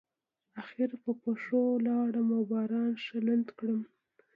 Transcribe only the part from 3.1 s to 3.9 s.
لوند کړلم.